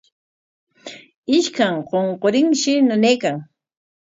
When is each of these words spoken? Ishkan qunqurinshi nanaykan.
Ishkan 1.37 1.75
qunqurinshi 1.89 2.73
nanaykan. 2.87 3.37